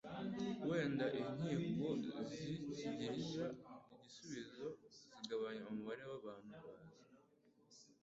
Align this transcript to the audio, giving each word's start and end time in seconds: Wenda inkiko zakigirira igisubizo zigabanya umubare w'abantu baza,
Wenda 0.67 1.05
inkiko 1.19 1.87
zakigirira 2.07 3.45
igisubizo 3.93 4.65
zigabanya 5.05 5.61
umubare 5.69 6.03
w'abantu 6.09 6.53
baza, 6.65 6.99